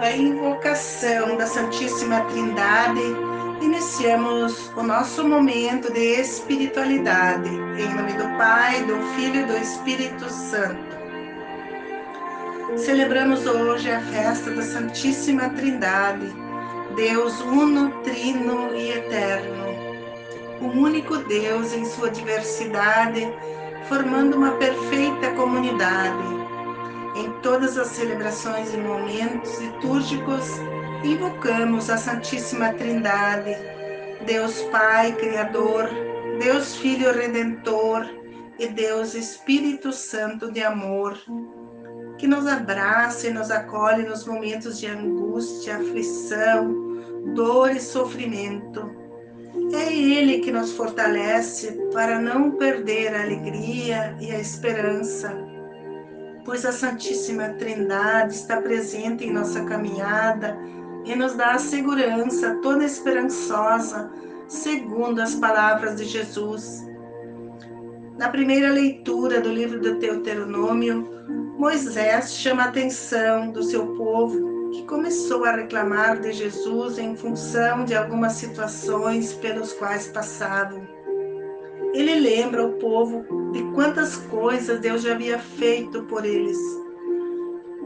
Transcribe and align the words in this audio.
a 0.00 0.12
invocação 0.12 1.36
da 1.36 1.46
Santíssima 1.46 2.20
Trindade, 2.26 3.00
iniciamos 3.62 4.70
o 4.76 4.82
nosso 4.82 5.26
momento 5.26 5.92
de 5.92 6.20
espiritualidade. 6.20 7.48
Em 7.48 7.94
nome 7.94 8.12
do 8.12 8.28
Pai, 8.36 8.84
do 8.84 8.96
Filho 9.14 9.40
e 9.40 9.44
do 9.44 9.56
Espírito 9.56 10.30
Santo. 10.30 10.98
Celebramos 12.76 13.46
hoje 13.46 13.90
a 13.90 14.00
festa 14.00 14.50
da 14.50 14.62
Santíssima 14.62 15.48
Trindade, 15.50 16.32
Deus 16.94 17.40
uno, 17.40 17.90
trino 18.02 18.74
e 18.74 18.90
eterno. 18.90 19.66
O 20.60 20.66
único 20.66 21.16
Deus 21.16 21.72
em 21.72 21.84
sua 21.84 22.10
diversidade, 22.10 23.32
formando 23.88 24.36
uma 24.36 24.52
perfeita 24.52 25.30
comunidade 25.30 26.37
em 27.18 27.32
todas 27.40 27.76
as 27.76 27.88
celebrações 27.88 28.72
e 28.72 28.76
momentos 28.76 29.58
litúrgicos, 29.58 30.44
invocamos 31.02 31.90
a 31.90 31.96
Santíssima 31.96 32.72
Trindade, 32.74 33.56
Deus 34.24 34.62
Pai 34.70 35.12
Criador, 35.16 35.88
Deus 36.40 36.76
Filho 36.76 37.12
Redentor 37.12 38.06
e 38.58 38.68
Deus 38.68 39.14
Espírito 39.14 39.92
Santo 39.92 40.52
de 40.52 40.62
amor, 40.62 41.18
que 42.18 42.26
nos 42.26 42.46
abraça 42.46 43.28
e 43.28 43.32
nos 43.32 43.50
acolhe 43.50 44.04
nos 44.04 44.24
momentos 44.24 44.78
de 44.78 44.86
angústia, 44.86 45.76
aflição, 45.76 47.02
dor 47.34 47.72
e 47.72 47.80
sofrimento. 47.80 48.96
É 49.72 49.92
Ele 49.92 50.38
que 50.38 50.52
nos 50.52 50.72
fortalece 50.72 51.72
para 51.92 52.20
não 52.20 52.52
perder 52.52 53.14
a 53.14 53.22
alegria 53.22 54.16
e 54.20 54.30
a 54.30 54.38
esperança 54.38 55.47
pois 56.48 56.64
a 56.64 56.72
Santíssima 56.72 57.50
Trindade 57.58 58.32
está 58.32 58.58
presente 58.58 59.22
em 59.22 59.30
nossa 59.30 59.66
caminhada 59.66 60.58
e 61.04 61.14
nos 61.14 61.34
dá 61.34 61.50
a 61.50 61.58
segurança 61.58 62.54
toda 62.62 62.86
esperançosa, 62.86 64.10
segundo 64.48 65.20
as 65.20 65.34
palavras 65.34 65.96
de 65.96 66.06
Jesus. 66.06 66.88
Na 68.16 68.30
primeira 68.30 68.72
leitura 68.72 69.42
do 69.42 69.50
livro 69.50 69.78
do 69.78 69.98
Deuteronômio, 69.98 71.06
Moisés 71.58 72.32
chama 72.32 72.62
a 72.62 72.68
atenção 72.68 73.50
do 73.50 73.62
seu 73.62 73.86
povo 73.88 74.70
que 74.70 74.86
começou 74.86 75.44
a 75.44 75.52
reclamar 75.52 76.18
de 76.18 76.32
Jesus 76.32 76.96
em 76.98 77.14
função 77.14 77.84
de 77.84 77.94
algumas 77.94 78.32
situações 78.32 79.34
pelos 79.34 79.74
quais 79.74 80.08
passavam. 80.08 80.80
Ele 81.92 82.14
lembra 82.14 82.66
o 82.66 82.72
povo 82.78 83.37
de 83.52 83.62
quantas 83.74 84.16
coisas 84.16 84.80
Deus 84.80 85.02
já 85.02 85.12
havia 85.12 85.38
feito 85.38 86.02
por 86.04 86.24
eles. 86.24 86.58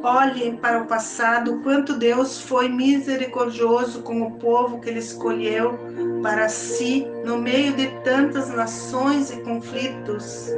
Olhem 0.02 0.56
para 0.56 0.82
o 0.82 0.86
passado, 0.86 1.60
quanto 1.62 1.94
Deus 1.94 2.40
foi 2.40 2.68
misericordioso 2.68 4.02
com 4.02 4.22
o 4.22 4.32
povo 4.32 4.80
que 4.80 4.90
ele 4.90 4.98
escolheu 4.98 5.78
para 6.22 6.48
si, 6.48 7.06
no 7.24 7.38
meio 7.38 7.72
de 7.74 7.86
tantas 8.02 8.48
nações 8.50 9.30
e 9.30 9.40
conflitos. 9.42 10.50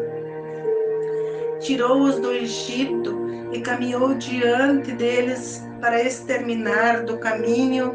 Tirou-os 1.61 2.19
do 2.19 2.33
Egito 2.33 3.15
e 3.53 3.61
caminhou 3.61 4.15
diante 4.15 4.93
deles 4.93 5.63
para 5.81 6.03
exterminar 6.03 7.05
do 7.05 7.19
caminho 7.19 7.95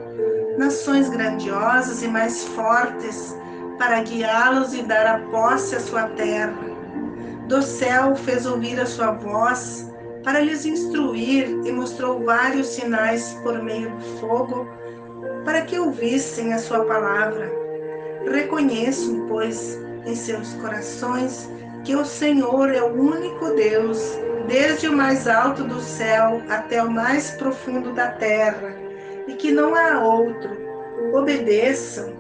nações 0.58 1.10
grandiosas 1.10 2.04
e 2.04 2.08
mais 2.08 2.44
fortes 2.44 3.36
para 3.80 4.02
guiá-los 4.04 4.74
e 4.74 4.84
dar 4.84 5.08
a 5.08 5.20
posse 5.32 5.76
à 5.76 5.80
sua 5.80 6.04
terra. 6.10 6.69
Do 7.50 7.64
céu 7.64 8.16
fez 8.16 8.46
ouvir 8.46 8.80
a 8.80 8.86
sua 8.86 9.10
voz 9.10 9.92
para 10.24 10.40
lhes 10.40 10.68
instruir 10.68 11.50
e 11.66 11.72
mostrou 11.72 12.24
vários 12.24 12.68
sinais 12.68 13.34
por 13.42 13.64
meio 13.64 13.90
do 13.90 14.02
fogo 14.20 14.68
para 15.44 15.64
que 15.64 15.80
ouvissem 15.80 16.54
a 16.54 16.60
sua 16.60 16.86
palavra. 16.86 17.52
Reconheçam, 18.32 19.26
pois, 19.28 19.80
em 20.06 20.16
seus 20.16 20.54
corações 20.62 21.50
que 21.84 21.96
o 21.96 22.06
Senhor 22.06 22.70
é 22.70 22.84
o 22.84 22.94
único 22.94 23.56
Deus, 23.56 24.20
desde 24.48 24.88
o 24.88 24.96
mais 24.96 25.28
alto 25.28 25.64
do 25.64 25.82
céu 25.82 26.44
até 26.50 26.84
o 26.84 26.92
mais 26.92 27.32
profundo 27.32 27.94
da 27.94 28.10
terra, 28.10 28.76
e 29.28 29.34
que 29.34 29.52
não 29.52 29.74
há 29.74 30.04
outro. 30.04 30.56
Obedeçam 31.16 32.14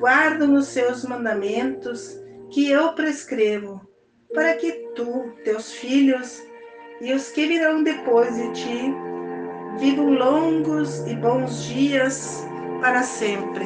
guardo 0.00 0.48
nos 0.48 0.66
seus 0.66 1.04
mandamentos 1.04 2.20
que 2.50 2.68
eu 2.68 2.94
prescrevo, 2.94 3.91
para 4.34 4.54
que 4.54 4.72
tu, 4.94 5.32
teus 5.44 5.72
filhos 5.72 6.42
e 7.00 7.12
os 7.12 7.28
que 7.30 7.46
virão 7.46 7.82
depois 7.82 8.34
de 8.34 8.50
ti 8.52 8.94
vivam 9.78 10.10
longos 10.10 11.06
e 11.06 11.14
bons 11.14 11.64
dias 11.64 12.46
para 12.80 13.02
sempre. 13.02 13.64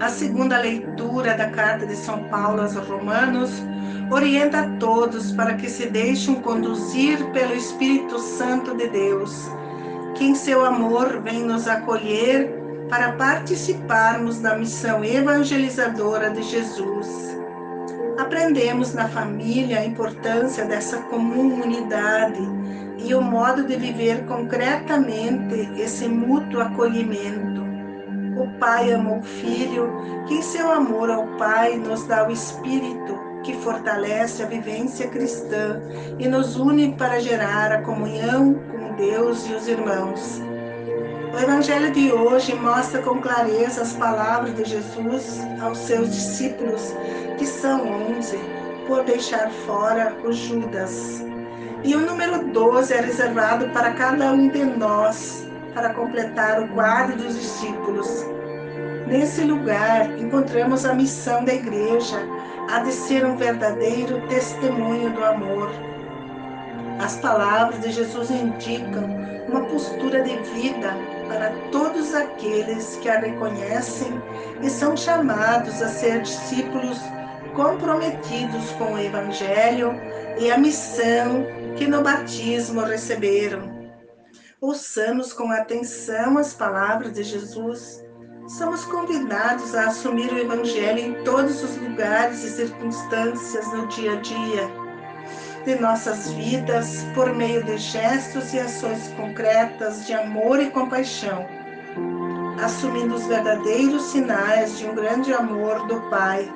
A 0.00 0.08
segunda 0.08 0.58
leitura 0.58 1.34
da 1.34 1.50
carta 1.50 1.86
de 1.86 1.96
São 1.96 2.24
Paulo 2.24 2.62
aos 2.62 2.74
Romanos 2.74 3.50
orienta 4.10 4.60
a 4.60 4.76
todos 4.76 5.32
para 5.32 5.54
que 5.54 5.68
se 5.68 5.86
deixem 5.86 6.36
conduzir 6.36 7.24
pelo 7.32 7.54
Espírito 7.54 8.18
Santo 8.18 8.74
de 8.74 8.88
Deus, 8.88 9.48
que 10.16 10.24
em 10.24 10.34
seu 10.34 10.64
amor 10.64 11.22
vem 11.22 11.44
nos 11.44 11.68
acolher 11.68 12.50
para 12.88 13.12
participarmos 13.12 14.40
da 14.40 14.56
missão 14.56 15.04
evangelizadora 15.04 16.30
de 16.30 16.42
Jesus. 16.42 17.39
Aprendemos 18.18 18.94
na 18.94 19.08
família 19.08 19.80
a 19.80 19.84
importância 19.84 20.64
dessa 20.64 20.98
comunidade 21.04 22.40
e 22.98 23.14
o 23.14 23.22
modo 23.22 23.64
de 23.64 23.76
viver 23.76 24.24
concretamente 24.26 25.70
esse 25.76 26.06
mútuo 26.06 26.60
acolhimento. 26.60 27.60
O 28.36 28.46
Pai 28.58 28.92
ama 28.92 29.18
o 29.18 29.22
Filho, 29.22 29.90
que 30.26 30.34
em 30.34 30.42
seu 30.42 30.70
amor 30.70 31.10
ao 31.10 31.26
Pai 31.36 31.76
nos 31.76 32.04
dá 32.06 32.26
o 32.26 32.30
Espírito, 32.30 33.18
que 33.42 33.54
fortalece 33.56 34.42
a 34.42 34.46
vivência 34.46 35.08
cristã 35.08 35.80
e 36.18 36.28
nos 36.28 36.56
une 36.56 36.92
para 36.92 37.20
gerar 37.20 37.72
a 37.72 37.82
comunhão 37.82 38.54
com 38.54 38.94
Deus 38.96 39.48
e 39.48 39.54
os 39.54 39.66
irmãos. 39.66 40.42
O 41.32 41.38
Evangelho 41.38 41.92
de 41.92 42.12
hoje 42.12 42.54
mostra 42.54 43.00
com 43.02 43.20
clareza 43.20 43.82
as 43.82 43.92
palavras 43.92 44.54
de 44.56 44.64
Jesus 44.64 45.40
aos 45.62 45.78
seus 45.78 46.10
discípulos, 46.10 46.92
que 47.40 47.46
são 47.46 47.88
onze, 47.88 48.38
por 48.86 49.02
deixar 49.02 49.50
fora 49.64 50.14
o 50.22 50.30
Judas. 50.30 51.24
E 51.82 51.96
o 51.96 52.00
número 52.00 52.44
12 52.52 52.92
é 52.92 53.00
reservado 53.00 53.66
para 53.70 53.94
cada 53.94 54.30
um 54.30 54.48
de 54.48 54.62
nós, 54.62 55.48
para 55.72 55.94
completar 55.94 56.60
o 56.60 56.68
quadro 56.68 57.16
dos 57.16 57.34
discípulos. 57.34 58.26
Nesse 59.06 59.40
lugar, 59.40 60.10
encontramos 60.18 60.84
a 60.84 60.92
missão 60.92 61.42
da 61.42 61.54
igreja, 61.54 62.18
a 62.70 62.80
de 62.80 62.92
ser 62.92 63.24
um 63.24 63.36
verdadeiro 63.36 64.20
testemunho 64.28 65.08
do 65.08 65.24
amor. 65.24 65.70
As 67.02 67.16
palavras 67.16 67.80
de 67.80 67.90
Jesus 67.90 68.30
indicam 68.30 69.16
uma 69.48 69.62
postura 69.62 70.22
de 70.22 70.36
vida 70.52 70.94
para 71.30 71.50
todos 71.70 72.12
aqueles 72.12 72.96
que 72.96 73.08
a 73.08 73.20
reconhecem 73.20 74.20
e 74.60 74.68
são 74.68 74.96
chamados 74.96 75.80
a 75.80 75.88
ser 75.88 76.22
discípulos 76.22 76.98
comprometidos 77.54 78.72
com 78.72 78.94
o 78.94 78.98
Evangelho 78.98 79.92
e 80.40 80.50
a 80.50 80.58
missão 80.58 81.46
que 81.76 81.86
no 81.86 82.02
batismo 82.02 82.80
receberam. 82.80 83.78
Ouçamos 84.60 85.32
com 85.32 85.52
atenção 85.52 86.36
as 86.36 86.52
palavras 86.52 87.12
de 87.12 87.22
Jesus. 87.22 88.04
Somos 88.48 88.84
convidados 88.84 89.72
a 89.76 89.86
assumir 89.86 90.32
o 90.32 90.38
Evangelho 90.38 90.98
em 90.98 91.22
todos 91.22 91.62
os 91.62 91.76
lugares 91.76 92.42
e 92.42 92.50
circunstâncias 92.50 93.72
no 93.72 93.86
dia 93.86 94.14
a 94.14 94.16
dia 94.16 94.79
de 95.64 95.74
nossas 95.76 96.30
vidas 96.32 97.04
por 97.14 97.34
meio 97.34 97.62
de 97.62 97.76
gestos 97.76 98.54
e 98.54 98.58
ações 98.58 99.08
concretas 99.16 100.06
de 100.06 100.14
amor 100.14 100.60
e 100.60 100.70
compaixão, 100.70 101.46
assumindo 102.62 103.14
os 103.14 103.26
verdadeiros 103.26 104.02
sinais 104.04 104.78
de 104.78 104.86
um 104.86 104.94
grande 104.94 105.32
amor 105.32 105.86
do 105.86 106.00
Pai 106.08 106.50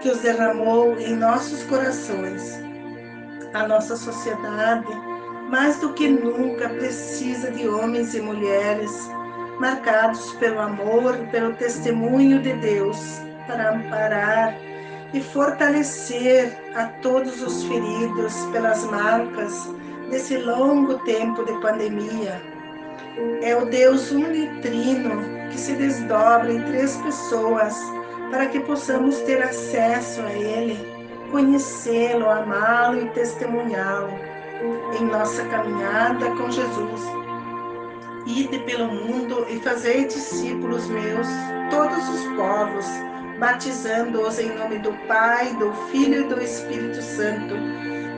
que 0.00 0.08
os 0.08 0.20
derramou 0.20 0.98
em 0.98 1.14
nossos 1.14 1.62
corações. 1.64 2.60
A 3.52 3.66
nossa 3.68 3.96
sociedade, 3.96 4.88
mais 5.48 5.78
do 5.78 5.92
que 5.92 6.08
nunca, 6.08 6.68
precisa 6.68 7.50
de 7.50 7.68
homens 7.68 8.14
e 8.14 8.20
mulheres 8.20 8.90
marcados 9.60 10.32
pelo 10.32 10.60
amor 10.60 11.16
pelo 11.30 11.54
testemunho 11.54 12.42
de 12.42 12.52
Deus 12.54 13.20
para 13.46 13.74
amparar 13.74 14.54
e 15.14 15.20
fortalecer 15.20 16.52
a 16.74 16.86
todos 17.00 17.40
os 17.40 17.62
feridos 17.64 18.34
pelas 18.52 18.84
marcas 18.90 19.72
desse 20.10 20.36
longo 20.36 20.98
tempo 21.04 21.44
de 21.44 21.52
pandemia. 21.60 22.42
É 23.40 23.56
o 23.56 23.64
Deus 23.66 24.10
unitrino 24.10 25.48
que 25.50 25.58
se 25.58 25.72
desdobra 25.74 26.52
em 26.52 26.60
três 26.62 26.96
pessoas 26.96 27.76
para 28.30 28.46
que 28.46 28.58
possamos 28.60 29.20
ter 29.20 29.40
acesso 29.40 30.20
a 30.22 30.32
Ele, 30.32 30.76
conhecê-lo, 31.30 32.28
amá-lo 32.28 33.00
e 33.00 33.08
testemunhá-lo 33.10 34.10
em 34.98 35.04
nossa 35.04 35.44
caminhada 35.44 36.28
com 36.30 36.50
Jesus. 36.50 37.00
Ide 38.26 38.58
pelo 38.60 38.88
mundo 38.88 39.46
e 39.48 39.60
fazei 39.60 40.06
discípulos 40.06 40.88
meus, 40.88 41.28
todos 41.70 42.08
os 42.08 42.36
povos, 42.36 42.86
batizando-os 43.44 44.38
em 44.38 44.56
nome 44.56 44.78
do 44.78 44.90
Pai, 45.06 45.52
do 45.56 45.70
Filho 45.90 46.22
e 46.22 46.28
do 46.28 46.42
Espírito 46.42 47.02
Santo, 47.02 47.54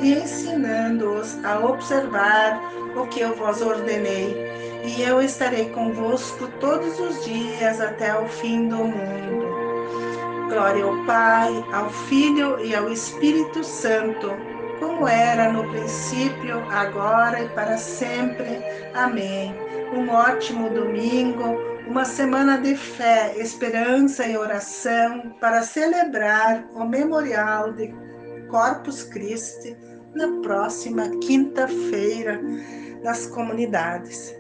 e 0.01 0.13
ensinando-os 0.13 1.45
a 1.45 1.59
observar 1.59 2.63
o 2.95 3.09
que 3.09 3.23
eu 3.23 3.35
vos 3.35 3.61
ordenei. 3.61 4.37
E 4.85 5.03
eu 5.03 5.21
estarei 5.21 5.69
convosco 5.71 6.47
todos 6.61 7.01
os 7.01 7.25
dias 7.25 7.81
até 7.81 8.17
o 8.17 8.29
fim 8.29 8.69
do 8.69 8.77
mundo. 8.77 10.49
Glória 10.49 10.85
ao 10.85 10.97
Pai, 11.05 11.65
ao 11.73 11.91
Filho 11.91 12.61
e 12.65 12.73
ao 12.73 12.89
Espírito 12.89 13.65
Santo, 13.65 14.31
como 14.79 15.09
era 15.09 15.51
no 15.51 15.69
princípio, 15.71 16.63
agora 16.71 17.43
e 17.43 17.49
para 17.49 17.77
sempre. 17.77 18.63
Amém. 18.95 19.53
Um 19.93 20.09
ótimo 20.09 20.71
domingo, 20.71 21.76
uma 21.87 22.05
semana 22.05 22.59
de 22.59 22.75
fé, 22.77 23.35
esperança 23.39 24.27
e 24.27 24.37
oração 24.37 25.35
para 25.41 25.63
celebrar 25.63 26.69
o 26.75 26.85
memorial 26.85 27.73
de 27.73 27.95
Corpus 28.49 29.05
Christi 29.05 29.77
na 30.15 30.41
próxima 30.43 31.09
quinta-feira 31.21 32.41
nas 33.03 33.27
comunidades. 33.27 34.35